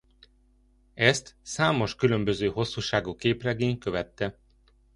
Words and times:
Ezt 0.93 1.35
számos 1.41 1.95
különböző 1.95 2.49
hosszúságú 2.49 3.15
képregény 3.15 3.77
követte. 3.77 4.39